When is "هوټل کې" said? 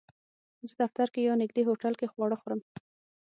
1.67-2.11